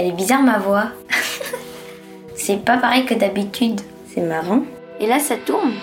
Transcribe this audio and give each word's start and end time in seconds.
Elle 0.00 0.06
est 0.06 0.12
bizarre 0.12 0.42
ma 0.42 0.58
voix. 0.58 0.92
c'est 2.34 2.64
pas 2.64 2.78
pareil 2.78 3.04
que 3.04 3.12
d'habitude. 3.12 3.82
C'est 4.06 4.22
marrant. 4.22 4.62
Et 4.98 5.06
là, 5.06 5.18
ça 5.18 5.36
tourne. 5.36 5.74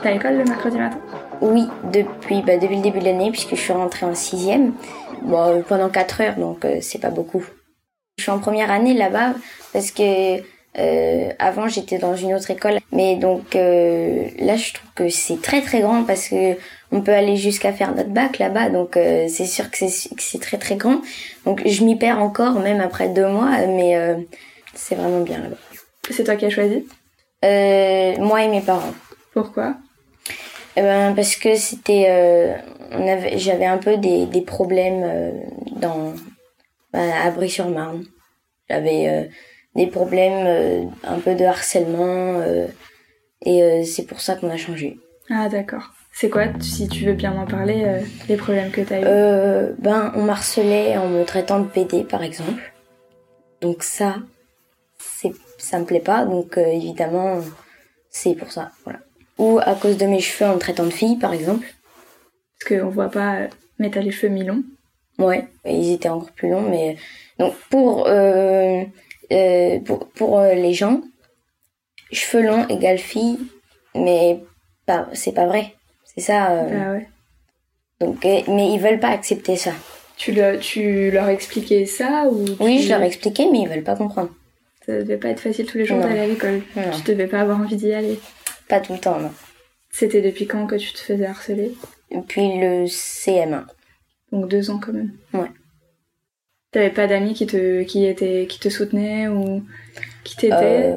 T'as 0.00 0.12
l'école 0.12 0.36
le 0.36 0.44
mercredi 0.44 0.76
matin? 0.76 1.00
Oui, 1.40 1.66
depuis, 1.92 2.42
bah, 2.42 2.58
depuis 2.58 2.76
le 2.76 2.82
début 2.82 3.00
de 3.00 3.04
l'année, 3.06 3.32
puisque 3.32 3.56
je 3.56 3.60
suis 3.60 3.72
rentrée 3.72 4.06
en 4.06 4.14
sixième. 4.14 4.72
Bon, 5.22 5.64
pendant 5.68 5.88
4 5.88 6.20
heures, 6.20 6.36
donc 6.36 6.64
euh, 6.64 6.78
c'est 6.80 7.00
pas 7.00 7.10
beaucoup. 7.10 7.42
Je 8.18 8.22
suis 8.22 8.30
en 8.30 8.38
première 8.38 8.70
année 8.70 8.94
là-bas 8.94 9.34
parce 9.72 9.90
que 9.90 10.57
euh, 10.76 11.30
avant 11.38 11.66
j'étais 11.66 11.98
dans 11.98 12.14
une 12.14 12.34
autre 12.34 12.50
école, 12.50 12.78
mais 12.92 13.16
donc 13.16 13.56
euh, 13.56 14.28
là 14.38 14.56
je 14.56 14.74
trouve 14.74 14.90
que 14.94 15.08
c'est 15.08 15.40
très 15.40 15.62
très 15.62 15.80
grand 15.80 16.04
parce 16.04 16.28
que 16.28 16.56
on 16.92 17.00
peut 17.00 17.12
aller 17.12 17.36
jusqu'à 17.36 17.72
faire 17.72 17.94
notre 17.94 18.10
bac 18.10 18.38
là-bas, 18.38 18.68
donc 18.68 18.96
euh, 18.96 19.26
c'est 19.28 19.46
sûr 19.46 19.70
que 19.70 19.78
c'est 19.88 20.40
très 20.40 20.58
très 20.58 20.76
grand. 20.76 21.00
Donc 21.46 21.66
je 21.66 21.84
m'y 21.84 21.96
perds 21.96 22.20
encore 22.20 22.60
même 22.60 22.80
après 22.80 23.08
deux 23.08 23.26
mois, 23.26 23.66
mais 23.66 23.96
c'est 24.74 24.94
vraiment 24.94 25.20
bien 25.20 25.38
là-bas. 25.38 25.56
C'est 26.10 26.24
toi 26.24 26.36
qui 26.36 26.46
as 26.46 26.50
choisi? 26.50 26.86
Moi 27.42 28.42
et 28.42 28.48
mes 28.48 28.60
parents. 28.60 28.94
Pourquoi? 29.32 29.74
Eh 30.76 30.82
ben, 30.82 31.14
parce 31.14 31.36
que 31.36 31.56
c'était, 31.56 32.54
j'avais 33.34 33.66
un 33.66 33.78
peu 33.78 33.96
des, 33.96 34.26
des 34.26 34.42
problèmes 34.42 35.32
dans 35.76 36.14
ben, 36.92 37.10
à 37.24 37.30
Brie-sur-Marne. 37.30 38.04
J'avais 38.70 39.28
des 39.78 39.86
problèmes 39.86 40.44
euh, 40.46 40.82
un 41.04 41.20
peu 41.20 41.34
de 41.36 41.44
harcèlement 41.44 42.40
euh, 42.40 42.66
et 43.42 43.62
euh, 43.62 43.84
c'est 43.84 44.06
pour 44.06 44.20
ça 44.20 44.34
qu'on 44.34 44.50
a 44.50 44.56
changé. 44.56 44.98
Ah 45.30 45.48
d'accord. 45.48 45.92
C'est 46.12 46.30
quoi, 46.30 46.46
si 46.60 46.88
tu 46.88 47.04
veux 47.04 47.12
bien 47.12 47.32
m'en 47.32 47.46
parler, 47.46 47.84
euh, 47.86 48.00
les 48.28 48.36
problèmes 48.36 48.72
que 48.72 48.80
t'as 48.80 49.00
eu? 49.00 49.04
Euh, 49.06 49.72
ben, 49.78 50.12
on 50.16 50.22
m'harcelait 50.22 50.96
en 50.98 51.08
me 51.08 51.24
traitant 51.24 51.60
de 51.60 51.68
PD, 51.68 52.02
par 52.02 52.24
exemple. 52.24 52.72
Donc 53.60 53.84
ça, 53.84 54.16
c'est, 54.98 55.32
ça 55.58 55.78
me 55.78 55.84
plaît 55.84 56.00
pas. 56.00 56.24
Donc 56.24 56.58
euh, 56.58 56.66
évidemment, 56.66 57.40
c'est 58.10 58.34
pour 58.34 58.50
ça. 58.50 58.72
Voilà. 58.82 58.98
Ou 59.38 59.60
à 59.62 59.76
cause 59.76 59.96
de 59.96 60.06
mes 60.06 60.18
cheveux 60.20 60.50
en 60.50 60.54
me 60.54 60.58
traitant 60.58 60.86
de 60.86 60.90
fille, 60.90 61.18
par 61.18 61.32
exemple. 61.32 61.72
Parce 62.58 62.80
qu'on 62.80 62.88
voit 62.88 63.10
pas, 63.10 63.42
mais 63.78 63.90
t'as 63.90 64.00
les 64.00 64.10
cheveux 64.10 64.32
mi-longs. 64.32 64.64
Ouais, 65.20 65.46
ils 65.64 65.92
étaient 65.92 66.08
encore 66.08 66.32
plus 66.32 66.50
longs, 66.50 66.68
mais 66.68 66.96
donc 67.38 67.54
pour 67.70 68.08
euh, 69.32 69.80
pour, 69.80 70.08
pour 70.10 70.38
euh, 70.38 70.54
les 70.54 70.72
gens, 70.74 71.00
cheveux 72.12 72.42
longs 72.44 72.66
égale 72.68 72.98
fille, 72.98 73.38
mais 73.94 74.40
pas 74.86 75.08
c'est 75.12 75.32
pas 75.34 75.46
vrai, 75.46 75.74
c'est 76.04 76.20
ça. 76.22 76.52
euh, 76.52 76.68
Ah 76.86 76.92
ouais. 76.92 77.08
donc 78.00 78.24
mais 78.24 78.72
ils 78.72 78.80
veulent 78.80 79.00
pas 79.00 79.08
accepter 79.10 79.56
ça. 79.56 79.72
Tu, 80.16 80.32
le- 80.32 80.58
tu 80.58 81.10
leur 81.12 81.28
expliquais 81.28 81.86
ça 81.86 82.24
ou 82.28 82.44
Oui, 82.58 82.82
je 82.82 82.88
leur 82.88 83.02
ai 83.02 83.06
expliqué, 83.06 83.46
mais 83.52 83.60
ils 83.60 83.68
veulent 83.68 83.84
pas 83.84 83.94
comprendre. 83.94 84.30
Ça 84.84 84.98
devait 84.98 85.16
pas 85.16 85.28
être 85.28 85.38
facile 85.40 85.66
tous 85.66 85.78
les 85.78 85.84
jours 85.84 86.00
d'aller 86.00 86.18
à 86.20 86.26
l'école. 86.26 86.62
Non. 86.74 86.82
Tu 87.04 87.12
devais 87.12 87.26
pas 87.28 87.40
avoir 87.40 87.60
envie 87.60 87.76
d'y 87.76 87.92
aller. 87.92 88.18
Pas 88.68 88.80
tout 88.80 88.94
le 88.94 88.98
temps, 88.98 89.20
non. 89.20 89.30
C'était 89.92 90.20
depuis 90.22 90.46
quand 90.46 90.66
que 90.66 90.74
tu 90.74 90.92
te 90.92 90.98
faisais 90.98 91.26
harceler? 91.26 91.72
Depuis 92.10 92.58
le 92.58 92.86
CM1. 92.86 93.64
Donc 94.32 94.48
deux 94.48 94.70
ans 94.70 94.80
quand 94.82 94.92
même. 94.92 95.12
Ouais. 95.34 95.50
T'avais 96.70 96.90
pas 96.90 97.06
d'amis 97.06 97.34
qui 97.34 97.46
te, 97.46 97.82
qui 97.82 98.04
étaient, 98.06 98.46
qui 98.48 98.58
te 98.60 98.68
soutenaient 98.68 99.28
ou 99.28 99.64
qui 100.24 100.36
t'aidaient 100.36 100.96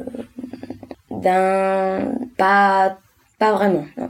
d'un 1.10 2.12
pas 2.36 2.98
pas 3.38 3.52
vraiment. 3.52 3.86
non. 3.96 4.08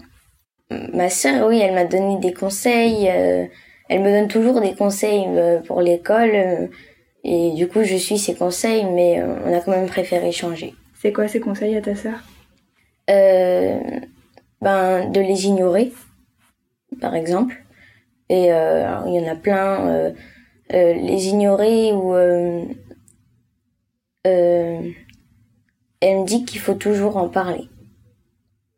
Ma 0.94 1.08
sœur, 1.10 1.46
oui, 1.48 1.58
elle 1.60 1.74
m'a 1.74 1.84
donné 1.84 2.18
des 2.18 2.32
conseils. 2.32 3.08
euh, 3.10 3.44
elle 3.88 4.00
me 4.00 4.10
donne 4.10 4.28
toujours 4.28 4.60
des 4.60 4.74
conseils 4.74 5.24
euh, 5.28 5.60
pour 5.60 5.82
l'école. 5.82 6.68
et 7.24 7.52
du 7.52 7.68
coup, 7.68 7.84
je 7.84 7.96
suis 7.96 8.18
ses 8.18 8.34
conseils, 8.34 8.84
mais 8.86 9.22
on 9.22 9.54
a 9.54 9.60
quand 9.60 9.70
même 9.72 9.86
préféré 9.86 10.32
changer. 10.32 10.74
C'est 11.00 11.12
quoi 11.12 11.28
ces 11.28 11.40
conseils 11.40 11.76
à 11.76 11.82
ta 11.82 11.94
sœur? 11.94 12.18
Euh, 13.10 13.78
ben, 14.60 15.10
de 15.10 15.20
les 15.20 15.46
ignorer, 15.46 15.92
par 17.00 17.14
exemple. 17.14 17.62
Et 18.28 18.52
euh, 18.52 18.84
il 19.06 19.14
y 19.14 19.20
en 19.20 19.30
a 19.30 19.36
plein. 19.36 19.88
euh, 19.88 20.10
euh, 20.72 20.94
les 20.94 21.28
ignorer 21.28 21.92
ou... 21.92 22.14
euh, 22.14 22.64
euh, 24.26 24.90
elle 26.00 26.20
me 26.20 26.26
dit 26.26 26.44
qu'il 26.44 26.60
faut 26.60 26.74
toujours 26.74 27.16
en 27.16 27.28
parler 27.28 27.68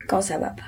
quand 0.09 0.21
ça 0.21 0.39
va 0.39 0.51
pas. 0.51 0.63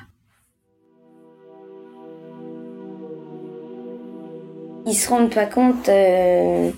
Ils 4.87 4.95
se 4.95 5.09
rendent 5.09 5.35
pas 5.35 5.47
compte. 5.47 5.89
euh, 5.89 6.71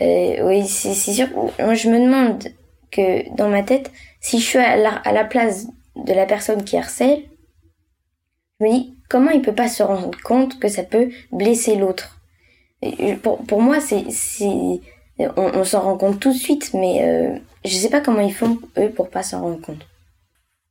oui, 0.00 0.66
c'est 0.66 0.94
sûr. 0.94 1.26
Moi, 1.58 1.74
je 1.74 1.90
me 1.90 1.98
demande 1.98 2.44
que 2.90 3.28
dans 3.36 3.48
ma 3.48 3.62
tête, 3.62 3.90
si 4.20 4.38
je 4.38 4.44
suis 4.44 4.58
à 4.58 4.76
la, 4.76 4.94
à 4.94 5.12
la 5.12 5.24
place 5.24 5.66
de 5.96 6.12
la 6.12 6.26
personne 6.26 6.64
qui 6.64 6.76
harcèle, 6.76 7.24
je 8.60 8.66
me 8.66 8.70
dis 8.72 8.94
comment 9.08 9.30
il 9.30 9.42
peut 9.42 9.54
pas 9.54 9.68
se 9.68 9.82
rendre 9.82 10.16
compte 10.22 10.60
que 10.60 10.68
ça 10.68 10.84
peut 10.84 11.10
blesser 11.32 11.76
l'autre? 11.76 12.19
Et 12.82 13.14
Pour, 13.16 13.44
pour 13.44 13.60
moi, 13.60 13.78
c'est 13.80 14.04
on, 15.18 15.32
on 15.36 15.64
s'en 15.64 15.80
rend 15.80 15.96
compte 15.96 16.20
tout 16.20 16.32
de 16.32 16.38
suite, 16.38 16.72
mais 16.74 17.02
euh, 17.02 17.38
je 17.64 17.74
sais 17.74 17.90
pas 17.90 18.00
comment 18.00 18.20
ils 18.20 18.34
font 18.34 18.58
eux 18.78 18.90
pour 18.90 19.10
pas 19.10 19.22
s'en 19.22 19.42
rendre 19.42 19.60
compte. 19.60 19.86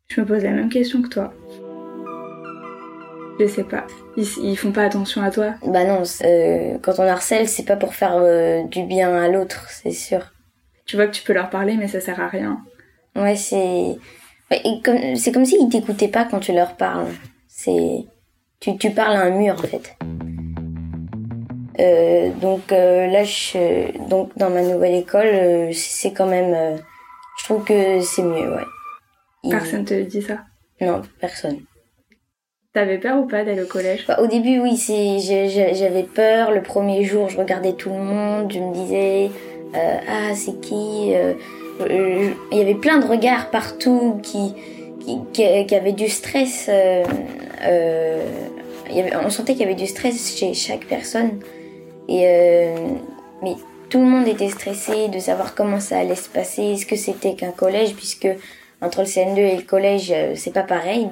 Je 0.09 0.22
me 0.22 0.25
pose 0.25 0.44
la 0.44 0.52
même 0.52 0.70
question 0.70 1.02
que 1.02 1.09
toi. 1.09 1.34
Je 3.40 3.47
sais 3.47 3.64
pas. 3.64 3.86
Ils, 4.18 4.28
ils 4.44 4.58
font 4.58 4.72
pas 4.72 4.84
attention 4.84 5.22
à 5.22 5.31
toi. 5.31 5.53
Bah 5.66 5.86
non, 5.86 6.03
euh, 6.24 6.78
quand 6.81 7.00
on 7.00 7.03
harcèle, 7.03 7.47
c'est 7.47 7.64
pas 7.64 7.78
pour 7.78 7.94
faire 7.94 8.16
euh, 8.16 8.64
du 8.64 8.84
bien 8.84 9.16
à 9.16 9.28
l'autre, 9.30 9.68
c'est 9.70 9.91
sûr. 9.91 10.34
Tu 10.86 10.96
vois 10.96 11.06
que 11.08 11.14
tu 11.14 11.24
peux 11.24 11.34
leur 11.34 11.50
parler, 11.50 11.78
mais 11.78 11.88
ça 11.88 12.02
sert 12.02 12.20
à 12.20 12.28
rien. 12.28 12.59
Ouais, 13.16 13.36
c'est 13.36 13.96
ouais, 14.52 14.64
comme 14.84 15.16
c'est 15.16 15.31
comme 15.31 15.46
s'ils 15.46 15.70
t'écoutaient 15.70 16.08
pas 16.08 16.26
quand 16.26 16.40
tu 16.40 16.53
leur 16.53 16.76
parles. 16.76 17.08
C'est 17.47 18.06
tu 18.59 18.78
tu 18.78 18.90
parles 18.91 19.16
à 19.16 19.22
un 19.22 19.30
mur 19.30 19.53
en 19.53 19.68
fait. 19.68 19.96
Euh, 21.79 22.29
donc 22.31 22.72
euh, 22.72 23.07
là, 23.07 23.23
je, 23.23 23.97
donc 24.09 24.31
dans 24.38 24.50
ma 24.50 24.62
nouvelle 24.62 24.95
école, 24.95 25.28
euh, 25.28 25.72
c'est 25.73 26.12
quand 26.12 26.28
même, 26.28 26.78
je 27.40 27.44
trouve 27.45 27.63
que 27.63 28.01
c'est 28.01 28.23
mieux, 28.23 28.53
ouais. 28.53 28.63
Ils- 29.44 29.51
Personne 29.51 29.85
te 29.85 29.94
dit 30.01 30.22
ça? 30.22 30.40
Non, 30.81 31.01
personne. 31.19 31.59
T'avais 32.73 32.97
peur 32.97 33.19
ou 33.19 33.28
pas 33.28 33.44
d'aller 33.44 33.63
au 33.63 33.67
collège? 33.67 34.06
Bah, 34.07 34.19
au 34.22 34.28
début, 34.28 34.59
oui, 34.59 34.75
j'avais 34.78 36.03
peur. 36.03 36.51
Le 36.51 36.62
premier 36.62 37.03
jour, 37.03 37.28
je 37.29 37.38
regardais 37.38 37.73
tout 37.73 37.90
le 37.90 37.97
monde, 37.97 38.51
je 38.51 38.59
me 38.59 38.73
disais, 38.73 39.31
ah, 39.73 40.35
c'est 40.35 40.59
qui 40.61 41.13
Il 41.90 42.57
y 42.57 42.61
avait 42.61 42.75
plein 42.75 43.00
de 43.00 43.07
regards 43.07 43.50
partout 43.50 44.19
qui, 44.22 44.53
qui, 45.00 45.17
qui, 45.34 45.66
qui 45.66 45.75
avaient 45.75 45.94
du 45.94 46.09
stress. 46.09 46.69
il 46.69 48.96
y 48.96 49.00
avait, 49.01 49.16
on 49.16 49.29
sentait 49.31 49.53
qu'il 49.53 49.61
y 49.61 49.66
avait 49.66 49.73
du 49.75 49.88
stress 49.88 50.38
chez 50.38 50.53
chaque 50.53 50.85
personne. 50.85 51.40
Et 52.09 52.25
euh, 52.28 52.75
mais 53.44 53.56
tout 53.90 54.00
le 54.00 54.06
monde 54.06 54.28
était 54.28 54.50
stressé 54.50 55.08
de 55.08 55.20
savoir 55.20 55.56
comment 55.56 55.80
ça 55.80 56.00
allait 56.00 56.16
se 56.16 56.28
passer. 56.30 56.64
Est-ce 56.74 56.86
que 56.86 56.96
c'était 56.96 57.36
qu'un 57.36 57.52
collège, 57.52 57.96
puisque 57.96 58.28
entre 58.81 59.00
le 59.02 59.06
CN2 59.08 59.38
et 59.38 59.56
le 59.58 59.62
collège, 59.64 60.12
euh, 60.12 60.34
c'est 60.36 60.53
pas 60.53 60.64
pareil. 60.64 61.08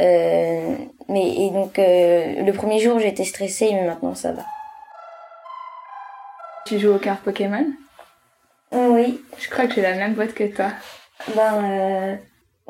Euh, 0.00 0.76
mais 1.08 1.28
et 1.46 1.50
donc 1.50 1.76
euh, 1.78 2.42
le 2.44 2.52
premier 2.52 2.78
jour 2.78 3.00
j'étais 3.00 3.24
stressée 3.24 3.70
mais 3.72 3.84
maintenant 3.84 4.14
ça 4.14 4.30
va. 4.30 4.42
Tu 6.66 6.78
joues 6.78 6.92
aux 6.94 6.98
cartes 6.98 7.22
Pokémon? 7.22 7.66
Oui, 8.70 9.20
Je 9.40 9.48
crois 9.50 9.66
que 9.66 9.74
j'ai 9.74 9.82
la 9.82 9.94
même 9.96 10.14
boîte 10.14 10.34
que 10.34 10.44
toi. 10.44 10.70
ben 11.34 11.64
euh, 11.64 12.16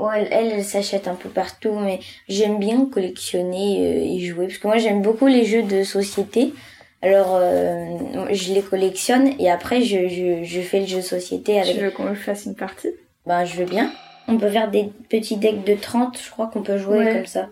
ouais, 0.03 0.27
elle, 0.31 0.53
elle 0.53 0.65
s'achète 0.65 1.07
un 1.07 1.17
peu 1.17 1.29
partout 1.29 1.75
mais 1.75 2.01
j'aime 2.29 2.59
bien 2.59 2.87
collectionner 2.87 3.81
euh, 3.87 4.15
et 4.15 4.21
jouer 4.21 4.47
parce 4.47 4.59
que 4.59 4.67
moi 4.69 4.79
j'aime 4.79 5.03
beaucoup 5.03 5.27
les 5.27 5.45
jeux 5.45 5.65
de 5.65 5.83
société. 5.83 6.55
Alors 7.01 7.37
euh, 7.37 8.27
je 8.33 8.53
les 8.53 8.63
collectionne 8.63 9.33
et 9.41 9.51
après 9.51 9.83
je, 9.83 10.09
je, 10.09 10.43
je 10.43 10.61
fais 10.61 10.81
le 10.81 10.87
jeu 10.87 10.97
de 10.97 11.03
société 11.03 11.61
avec 11.61 11.77
Tu 11.77 11.81
veux 11.83 11.91
qu'on 11.93 12.15
fasse 12.15 12.47
une 12.47 12.57
partie? 12.57 12.91
Ben, 13.27 13.45
je 13.45 13.57
veux 13.57 13.67
bien. 13.67 13.93
On 14.27 14.37
peut 14.37 14.51
faire 14.51 14.71
des 14.71 14.91
petits 15.09 15.37
decks 15.37 15.65
de 15.65 15.75
30, 15.75 16.19
je 16.21 16.31
crois 16.31 16.49
qu'on 16.49 16.63
peut 16.63 16.77
jouer 16.79 16.99
Ouais. 16.99 17.13
comme 17.15 17.27
ça. 17.27 17.49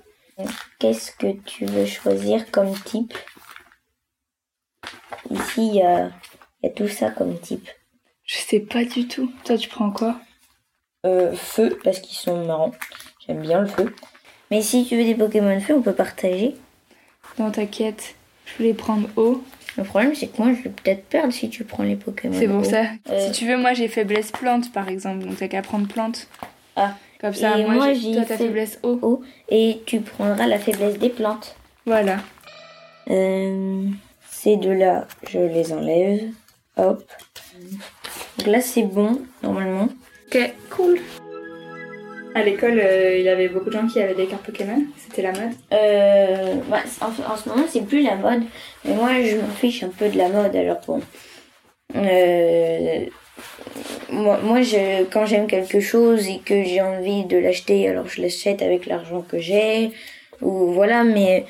Qu'est-ce 0.79 1.13
que 1.13 1.33
tu 1.45 1.65
veux 1.65 1.87
choisir 1.87 2.51
comme 2.51 2.75
type? 2.85 3.15
Ici, 5.31 5.69
il 5.69 5.75
y 5.77 5.83
a, 5.83 6.11
il 6.63 6.67
y 6.67 6.67
a 6.67 6.71
tout 6.71 6.89
ça 6.89 7.11
comme 7.11 7.39
type. 7.39 7.69
Je 8.25 8.37
sais 8.37 8.61
pas 8.61 8.85
du 8.85 9.07
tout. 9.09 9.33
Toi, 9.45 9.57
tu 9.57 9.69
prends 9.69 9.91
quoi? 9.91 10.21
Euh, 11.07 11.33
feu, 11.35 11.79
parce 11.85 12.01
qu'ils 12.01 12.17
sont 12.17 12.45
marrants. 12.45 12.73
J'aime 13.27 13.41
bien 13.41 13.61
le 13.61 13.67
feu. 13.69 13.95
Mais 14.51 14.61
si 14.63 14.85
tu 14.85 14.97
veux 14.97 15.05
des 15.05 15.15
Pokémon 15.15 15.59
feu, 15.61 15.75
on 15.75 15.83
peut 15.83 15.95
partager. 15.95 16.55
Non, 17.39 17.51
t'inquiète. 17.51 18.17
Je 18.47 18.57
voulais 18.59 18.75
prendre 18.75 19.09
eau. 19.17 19.45
Le 19.77 19.85
problème, 19.85 20.15
c'est 20.15 20.29
que 20.29 20.41
moi, 20.41 20.53
je 20.55 20.63
vais 20.63 20.71
peut-être 20.71 21.05
perdre 21.05 21.33
si 21.33 21.51
tu 21.51 21.65
prends 21.65 21.83
les 21.83 21.97
Pokémon. 21.97 22.35
C'est 22.39 22.49
pour 22.49 22.65
ça. 22.65 22.85
Euh. 23.11 23.27
Si 23.27 23.33
tu 23.33 23.47
veux, 23.47 23.59
moi 23.59 23.75
j'ai 23.75 23.89
faiblesse 23.89 24.31
plante 24.33 24.73
par 24.73 24.89
exemple, 24.89 25.27
donc 25.27 25.37
t'as 25.37 25.49
qu'à 25.49 25.61
prendre 25.63 25.87
plante. 25.87 26.29
Ah. 26.77 26.95
Comme 27.21 27.35
ça, 27.35 27.59
Et 27.59 27.65
moi, 27.65 27.75
moi, 27.75 27.93
j'ai 27.95 28.23
fait- 28.25 28.37
faiblesse 28.37 28.79
eau. 28.83 28.99
Oh, 29.03 29.23
et 29.51 29.83
tu 29.87 30.01
prendras 30.01 30.47
la 30.47 30.59
faiblesse 30.59 30.99
des 30.99 31.09
plantes. 31.11 31.57
Voilà. 31.85 32.19
Euh, 33.11 33.85
ces 34.31 34.57
deux-là, 34.57 35.07
je 35.29 35.39
les 35.39 35.73
enlève. 35.73 36.21
Hop. 36.77 37.05
Donc 38.39 38.47
là, 38.49 38.61
c'est 38.61 38.83
bon, 38.83 39.21
normalement. 39.43 39.89
Ok, 40.29 40.39
cool. 40.71 40.99
À 42.37 42.43
l'école, 42.43 42.79
euh, 42.79 43.17
il 43.17 43.25
y 43.25 43.31
avait 43.31 43.49
beaucoup 43.49 43.71
de 43.71 43.73
gens 43.73 43.87
qui 43.87 43.99
avaient 43.99 44.15
des 44.15 44.27
cartes 44.27 44.45
Pokémon. 44.45 44.83
C'était 44.99 45.23
la 45.23 45.33
mode. 45.33 45.55
Euh, 45.73 46.57
en, 47.01 47.35
ce 47.35 47.49
moment, 47.49 47.65
c'est 47.67 47.81
plus 47.81 48.03
la 48.03 48.15
mode. 48.17 48.43
Mais 48.85 48.93
moi, 48.93 49.23
je 49.23 49.37
m'en 49.37 49.49
fiche 49.49 49.83
un 49.83 49.89
peu 49.89 50.11
de 50.11 50.19
la 50.19 50.29
mode. 50.29 50.55
Alors 50.55 50.83
bon. 50.87 51.01
Euh, 51.95 53.07
moi, 54.11 54.61
quand 55.11 55.25
j'aime 55.25 55.47
quelque 55.47 55.81
chose 55.81 56.29
et 56.29 56.41
que 56.45 56.63
j'ai 56.63 56.83
envie 56.83 57.25
de 57.25 57.39
l'acheter, 57.39 57.89
alors 57.89 58.07
je 58.07 58.21
l'achète 58.21 58.61
avec 58.61 58.85
l'argent 58.85 59.23
que 59.23 59.39
j'ai. 59.39 59.93
Ou 60.43 60.73
voilà, 60.75 61.05
mais 61.05 61.47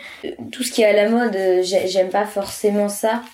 tout 0.52 0.62
ce 0.62 0.70
qui 0.70 0.82
est 0.82 0.86
à 0.86 0.92
la 0.92 1.08
mode, 1.08 1.36
j'ai- 1.64 1.88
j'aime 1.88 2.10
pas 2.10 2.26
forcément 2.26 2.88
ça. 2.88 3.24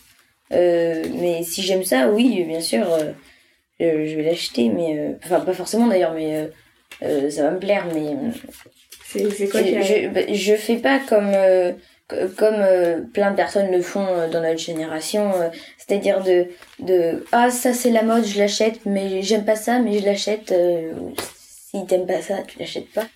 Mais 0.51 1.43
si 1.43 1.61
j'aime 1.61 1.85
ça, 1.85 2.09
oui, 2.09 2.45
bien 2.45 2.63
sûr, 2.63 2.87
je, 3.79 3.85
vais 3.85 4.23
l'acheter. 4.23 4.71
Mais 4.71 5.17
enfin, 5.23 5.41
pas 5.41 5.53
forcément 5.53 5.87
d'ailleurs, 5.87 6.15
mais 6.15 6.49
euh, 7.03 7.31
ça 7.31 7.43
va 7.45 7.51
me 7.53 7.59
plaire. 7.59 7.87
Mais 7.95 8.09
euh, 8.09 9.29
C'est 9.31 9.49
quoi 9.49 9.61
je, 9.63 9.67
je, 9.83 10.09
bah, 10.09 10.21
je 10.33 10.55
fais 10.55 10.77
pas 10.77 10.99
comme 11.01 11.31
euh, 11.35 11.73
co- 12.09 12.17
comme 12.37 12.57
euh, 12.59 13.01
plein 13.13 13.31
de 13.31 13.37
personnes 13.37 13.71
le 13.71 13.83
font 13.83 14.07
dans 14.31 14.41
notre 14.41 14.59
génération, 14.61 15.33
c'est-à-dire 15.79 16.23
de 16.23 16.47
de 16.81 17.25
ah 17.33 17.51
ça 17.51 17.73
c'est 17.73 17.91
la 17.91 18.03
mode, 18.03 18.25
je 18.25 18.39
l'achète, 18.39 18.81
mais 18.87 19.23
j'aime 19.23 19.45
pas 19.45 19.57
ça, 19.57 19.79
mais 19.81 19.99
je 19.99 20.05
l'achète. 20.05 20.53
si 21.19 21.87
t'aimes 21.87 22.07
pas 22.07 22.21
ça, 22.21 22.39
tu 22.47 22.59
l'achètes 22.59 22.91
pas. 22.93 23.07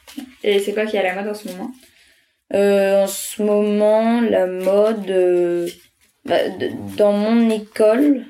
Et 0.42 0.58
c'est 0.60 0.72
quoi 0.72 0.86
qui 0.86 0.96
est 0.96 1.00
à 1.00 1.14
la 1.14 1.14
mode 1.22 1.30
en 1.30 1.34
ce 1.34 1.48
moment? 1.48 1.70
Euh, 2.54 3.02
en 3.02 3.06
ce 3.06 3.42
moment, 3.42 4.20
la 4.20 4.46
mode 4.46 5.68
bah, 6.24 6.38
dans 6.96 7.12
mon 7.12 7.50
école, 7.50 8.24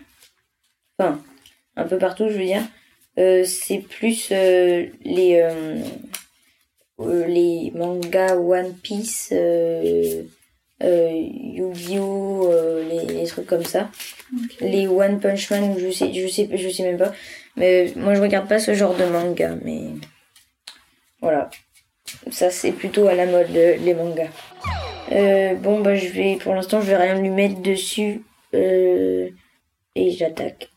enfin 0.98 1.20
un 1.76 1.84
peu 1.84 1.98
partout, 1.98 2.28
je 2.28 2.34
veux 2.38 2.44
dire, 2.44 2.62
c'est 3.44 3.78
plus 3.78 4.28
euh, 4.32 4.86
les 5.04 5.40
euh, 5.42 5.78
euh, 7.00 7.26
les 7.26 7.72
mangas 7.74 8.36
One 8.36 8.74
Piece, 8.74 9.30
euh, 9.32 10.22
euh, 10.82 11.10
Yu-Gi-Oh, 11.12 12.48
euh, 12.52 12.88
les, 12.88 13.14
les 13.14 13.26
trucs 13.26 13.46
comme 13.46 13.64
ça, 13.64 13.90
les 14.60 14.86
One 14.86 15.20
Punch 15.20 15.50
Man, 15.50 15.74
je 15.78 15.90
sais, 15.90 16.12
je 16.12 16.26
sais, 16.28 16.48
je 16.52 16.68
sais 16.68 16.82
même 16.82 16.98
pas, 16.98 17.12
mais 17.56 17.92
moi 17.96 18.14
je 18.14 18.20
regarde 18.20 18.48
pas 18.48 18.58
ce 18.58 18.74
genre 18.74 18.94
de 18.94 19.04
manga, 19.04 19.56
mais 19.62 19.80
voilà. 21.20 21.50
Ça, 22.30 22.50
c'est 22.50 22.70
plutôt 22.72 23.08
à 23.08 23.14
la 23.14 23.26
mode, 23.26 23.48
le- 23.52 23.74
les 23.84 23.94
mangas. 23.94 24.28
Euh, 25.12 25.54
bon, 25.54 25.80
bah, 25.80 25.96
je 25.96 26.06
vais, 26.08 26.36
pour 26.36 26.54
l'instant, 26.54 26.80
je 26.80 26.86
vais 26.86 26.96
rien 26.96 27.20
lui 27.20 27.30
mettre 27.30 27.60
dessus. 27.60 28.22
Euh, 28.54 29.28
et 29.96 30.10
j'attaque. 30.12 30.68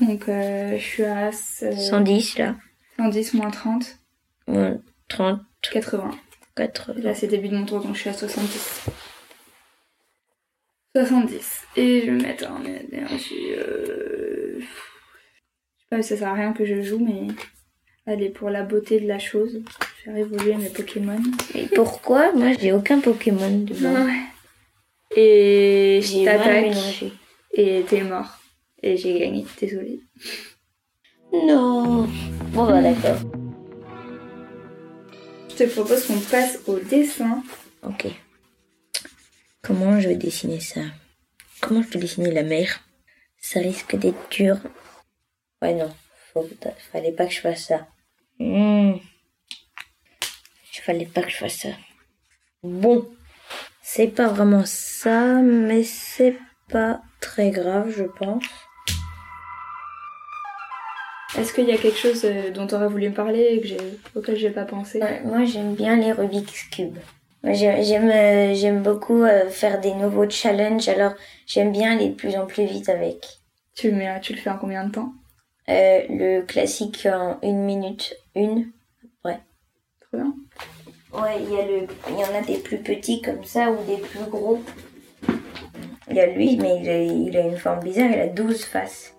Donc, 0.00 0.28
euh, 0.28 0.78
je 0.78 0.82
suis 0.82 1.04
à 1.04 1.28
euh, 1.28 1.76
110, 1.76 2.38
là. 2.38 2.56
110 2.98 3.34
moins 3.34 3.50
30, 3.50 3.98
Moins 4.46 4.78
30, 5.08 5.40
80. 5.70 6.10
80. 6.56 6.94
Là, 7.02 7.14
c'est 7.14 7.26
début 7.26 7.48
de 7.48 7.56
mon 7.56 7.64
tour, 7.64 7.80
donc 7.80 7.94
je 7.94 8.00
suis 8.00 8.10
à 8.10 8.12
70. 8.12 8.90
70. 10.96 11.62
Et 11.76 12.02
je 12.02 12.10
vais 12.10 12.22
mettre 12.22 12.50
un 12.50 12.64
énergie. 12.64 13.52
Euh... 13.56 14.58
Je 14.60 14.64
sais 14.64 15.86
pas, 15.90 16.02
ça 16.02 16.16
sert 16.16 16.28
à 16.28 16.34
rien 16.34 16.52
que 16.52 16.64
je 16.64 16.82
joue, 16.82 16.98
mais. 16.98 17.28
Allez, 18.06 18.30
pour 18.30 18.48
la 18.48 18.62
beauté 18.62 19.00
de 19.00 19.06
la 19.06 19.18
chose, 19.18 19.60
je 20.04 20.10
vais 20.10 20.16
faire 20.16 20.16
évoluer 20.16 20.54
mes 20.56 20.70
Pokémon. 20.70 21.20
Et 21.54 21.66
pourquoi? 21.66 22.32
Moi, 22.32 22.52
j'ai 22.58 22.72
aucun 22.72 23.00
Pokémon 23.00 23.58
dedans. 23.58 24.06
Ouais. 24.06 24.20
Et 25.14 26.00
je 26.02 26.24
t'attaque. 26.24 27.12
Et 27.52 27.84
t'es 27.86 28.02
mort. 28.02 28.38
Et 28.82 28.96
j'ai 28.96 29.18
gagné, 29.18 29.44
désolée. 29.60 30.00
Non. 31.32 32.08
Bon, 32.52 32.66
bah, 32.66 32.80
d'accord. 32.80 33.18
Je 35.50 35.56
te 35.56 35.70
propose 35.70 36.06
qu'on 36.06 36.20
passe 36.20 36.60
au 36.66 36.78
dessin. 36.78 37.42
Ok. 37.82 38.06
Comment 39.62 39.98
je 40.00 40.08
vais 40.08 40.16
dessiner 40.16 40.60
ça? 40.60 40.82
Comment 41.60 41.82
je 41.82 41.88
vais 41.88 41.98
dessiner 42.00 42.30
la 42.30 42.44
mer? 42.44 42.80
Ça 43.40 43.60
risque 43.60 43.96
d'être 43.96 44.30
dur. 44.30 44.58
Ouais, 45.60 45.74
non. 45.74 45.92
Faut, 46.32 46.48
fallait 46.92 47.12
pas 47.12 47.26
que 47.26 47.32
je 47.32 47.40
fasse 47.40 47.66
ça. 47.66 47.88
Hmm. 48.38 48.94
Il 50.74 50.80
fallait 50.82 51.06
pas 51.06 51.22
que 51.22 51.30
je 51.30 51.36
fasse 51.36 51.58
ça. 51.58 51.70
Bon. 52.62 53.10
C'est 53.82 54.08
pas 54.08 54.28
vraiment 54.28 54.64
ça, 54.66 55.40
mais 55.42 55.82
c'est 55.82 56.36
pas 56.68 57.02
très 57.20 57.50
grave, 57.50 57.92
je 57.96 58.04
pense. 58.04 58.44
Est-ce 61.36 61.52
qu'il 61.52 61.68
y 61.68 61.72
a 61.72 61.76
quelque 61.76 61.98
chose 61.98 62.24
euh, 62.24 62.50
dont 62.50 62.66
tu 62.66 62.74
aurais 62.74 62.88
voulu 62.88 63.10
me 63.10 63.14
parler 63.14 63.48
et 63.52 63.60
que 63.60 63.66
j'ai, 63.66 63.76
auquel 64.14 64.36
j'ai 64.36 64.50
pas 64.50 64.64
pensé? 64.64 65.00
Ouais, 65.00 65.20
moi, 65.24 65.44
j'aime 65.44 65.74
bien 65.74 65.96
les 65.96 66.12
Rubik's 66.12 66.64
Cube. 66.70 66.96
Moi, 67.44 67.52
J'aime, 67.52 67.82
j'aime, 67.82 68.10
euh, 68.10 68.54
j'aime 68.54 68.82
beaucoup 68.82 69.22
euh, 69.22 69.48
faire 69.48 69.80
des 69.80 69.94
nouveaux 69.94 70.28
challenges, 70.28 70.88
alors 70.88 71.12
j'aime 71.46 71.70
bien 71.70 71.92
aller 71.96 72.08
de 72.08 72.14
plus 72.14 72.36
en 72.36 72.46
plus 72.46 72.64
vite 72.64 72.88
avec. 72.88 73.26
tu, 73.76 73.90
le 73.90 73.96
mets, 73.96 74.20
tu 74.20 74.32
le 74.32 74.38
fais 74.40 74.50
en 74.50 74.58
combien 74.58 74.84
de 74.84 74.92
temps? 74.92 75.12
Euh, 75.68 76.00
le 76.08 76.42
classique 76.42 77.06
en 77.06 77.38
une 77.42 77.62
minute, 77.64 78.14
une. 78.34 78.72
Trop 79.22 80.16
bien. 80.16 80.34
Ouais, 81.12 81.42
il 81.42 81.52
y, 81.52 81.60
a 81.60 81.66
le, 81.66 81.86
il 82.08 82.18
y 82.18 82.24
en 82.24 82.34
a 82.34 82.40
des 82.40 82.56
plus 82.56 82.78
petits 82.78 83.20
comme 83.20 83.44
ça 83.44 83.70
ou 83.70 83.76
des 83.84 83.98
plus 83.98 84.24
gros. 84.30 84.62
Il 86.08 86.16
y 86.16 86.20
a 86.20 86.26
lui, 86.26 86.56
mais 86.56 86.80
il 86.80 86.88
a, 86.88 87.02
il 87.02 87.36
a 87.36 87.40
une 87.42 87.58
forme 87.58 87.80
bizarre, 87.80 88.08
il 88.10 88.18
a 88.18 88.28
12 88.28 88.64
faces. 88.64 89.14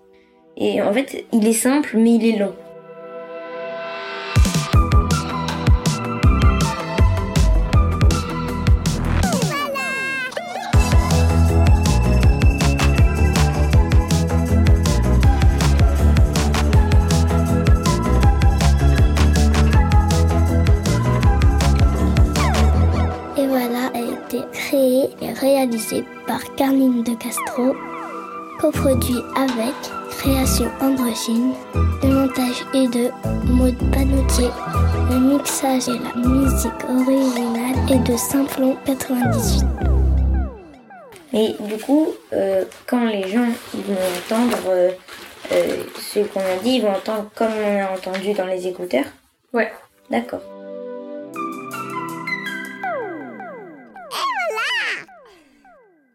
Et 0.62 0.82
en 0.82 0.92
fait, 0.92 1.24
il 1.32 1.46
est 1.46 1.54
simple, 1.54 1.96
mais 1.96 2.16
il 2.16 2.26
est 2.26 2.38
et 25.22 25.32
réalisé 25.32 26.04
par 26.26 26.40
Carline 26.54 27.02
de 27.02 27.14
Castro, 27.14 27.74
coproduit 28.60 29.22
avec 29.36 29.99
Création 30.18 30.70
Androgyne. 30.80 31.54
Le 32.02 32.08
montage 32.08 32.64
est 32.74 32.88
de 32.88 33.10
Maud 33.46 33.76
Panoutier. 33.92 34.48
Le 35.10 35.18
mixage 35.18 35.88
et 35.88 35.98
la 35.98 36.28
musique 36.28 36.84
originale 36.88 37.76
est 37.90 38.10
de 38.10 38.16
Simplon 38.16 38.76
98. 38.84 39.64
Mais 41.32 41.54
du 41.60 41.82
coup, 41.82 42.08
euh, 42.32 42.64
quand 42.86 43.04
les 43.06 43.28
gens 43.28 43.46
ils 43.74 43.82
vont 43.82 43.94
entendre 44.18 44.58
euh, 44.68 44.90
euh, 45.52 45.76
ce 45.98 46.20
qu'on 46.20 46.40
a 46.40 46.56
dit, 46.62 46.76
ils 46.76 46.82
vont 46.82 46.92
entendre 46.92 47.30
comme 47.34 47.52
on 47.52 47.80
a 47.80 47.90
entendu 47.90 48.32
dans 48.34 48.46
les 48.46 48.66
écouteurs? 48.66 49.06
Ouais. 49.52 49.72
D'accord. 50.10 50.42